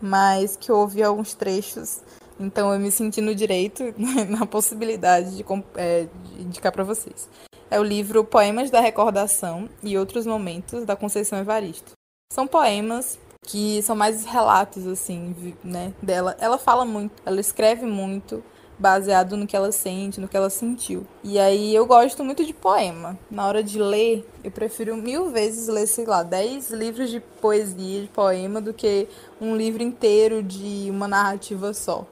[0.00, 2.00] mas que eu ouvi alguns trechos.
[2.38, 3.82] Então eu me senti no direito,
[4.28, 5.44] na possibilidade de,
[5.76, 7.28] é, de indicar para vocês
[7.70, 11.92] é o livro Poemas da Recordação e Outros Momentos, da Conceição Evaristo.
[12.32, 16.36] São poemas que são mais relatos, assim, né, dela.
[16.40, 18.42] Ela fala muito, ela escreve muito,
[18.80, 21.06] baseado no que ela sente, no que ela sentiu.
[21.22, 23.18] E aí eu gosto muito de poema.
[23.30, 28.02] Na hora de ler, eu prefiro mil vezes ler, sei lá, dez livros de poesia,
[28.02, 29.06] de poema, do que
[29.40, 32.06] um livro inteiro de uma narrativa só.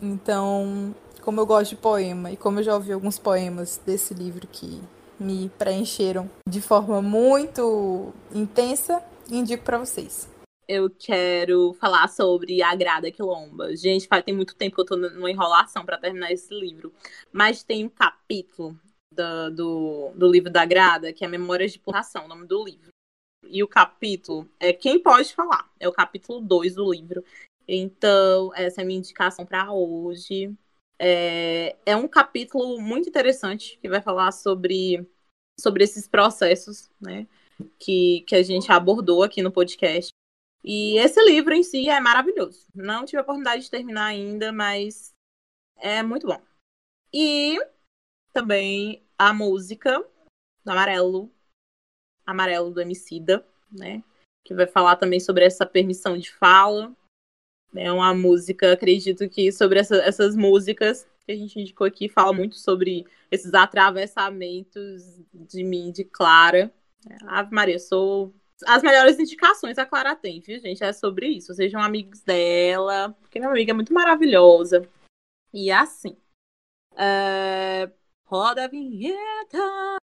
[0.00, 4.46] Então, como eu gosto de poema e como eu já ouvi alguns poemas desse livro
[4.50, 4.80] que
[5.18, 10.28] me preencheram de forma muito intensa, indico para vocês.
[10.66, 13.76] Eu quero falar sobre a Grada Quilomba.
[13.76, 16.92] Gente, faz tem muito tempo que eu tô numa enrolação para terminar esse livro.
[17.30, 18.78] Mas tem um capítulo
[19.12, 22.88] do, do, do livro da Grada, que é Memórias de Plantação, o nome do livro.
[23.46, 25.70] E o capítulo é Quem Pode Falar.
[25.78, 27.22] É o capítulo 2 do livro.
[27.68, 30.54] Então, essa é a minha indicação para hoje.
[30.98, 35.06] É, é um capítulo muito interessante que vai falar sobre,
[35.60, 37.26] sobre esses processos, né?
[37.78, 40.13] Que, que a gente abordou aqui no podcast.
[40.64, 42.66] E esse livro em si é maravilhoso.
[42.74, 45.12] Não tive a oportunidade de terminar ainda, mas
[45.76, 46.40] é muito bom.
[47.12, 47.58] E
[48.32, 50.04] também a música
[50.64, 51.30] do Amarelo,
[52.26, 54.02] Amarelo do Emicida, né?
[54.42, 56.94] Que vai falar também sobre essa permissão de fala,
[57.76, 62.32] é uma música, acredito que sobre essa, essas músicas que a gente indicou aqui, fala
[62.32, 66.72] muito sobre esses atravessamentos de mim, de Clara.
[67.26, 68.34] Ave Maria, sou.
[68.62, 70.84] As melhores indicações a Clara tem, viu, gente?
[70.84, 71.52] É sobre isso.
[71.54, 74.88] Sejam amigos dela, porque minha amiga é muito maravilhosa.
[75.52, 76.16] E é assim.
[76.96, 77.90] É...
[78.24, 79.98] Roda a vinheta!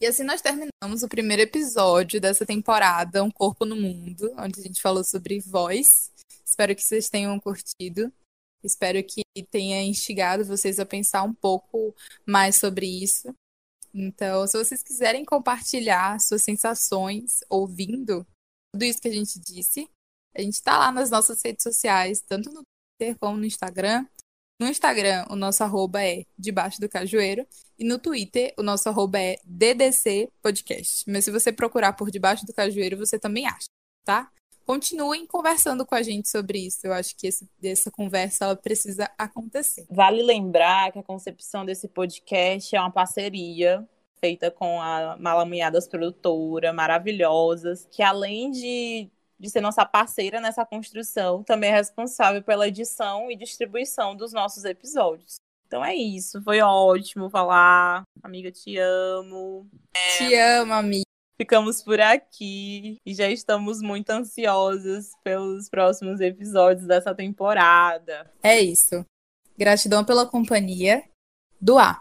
[0.00, 4.62] E assim nós terminamos o primeiro episódio dessa temporada, Um Corpo no Mundo, onde a
[4.62, 6.10] gente falou sobre voz.
[6.52, 8.12] Espero que vocês tenham curtido.
[8.62, 11.94] Espero que tenha instigado vocês a pensar um pouco
[12.26, 13.34] mais sobre isso.
[13.94, 18.26] Então, se vocês quiserem compartilhar suas sensações ouvindo
[18.70, 19.88] tudo isso que a gente disse,
[20.36, 22.62] a gente está lá nas nossas redes sociais, tanto no
[23.00, 24.06] Twitter como no Instagram.
[24.60, 27.46] No Instagram, o nosso arroba é debaixo do cajueiro.
[27.78, 31.10] E no Twitter, o nosso arroba é DDC Podcast.
[31.10, 33.68] Mas se você procurar por debaixo do cajueiro, você também acha,
[34.04, 34.30] tá?
[34.64, 36.86] Continuem conversando com a gente sobre isso.
[36.86, 39.86] Eu acho que esse, essa conversa ela precisa acontecer.
[39.90, 43.86] Vale lembrar que a concepção desse podcast é uma parceria
[44.20, 49.10] feita com a Malamunhadas Produtora, maravilhosas, que além de
[49.42, 54.64] de ser nossa parceira nessa construção, também é responsável pela edição e distribuição dos nossos
[54.64, 55.34] episódios.
[55.66, 58.04] Então é isso, foi ótimo falar.
[58.22, 59.68] Amiga, te amo.
[60.16, 61.11] Te amo, amiga.
[61.42, 68.30] Ficamos por aqui e já estamos muito ansiosas pelos próximos episódios dessa temporada.
[68.40, 69.04] É isso.
[69.58, 71.02] Gratidão pela companhia
[71.60, 72.00] do A.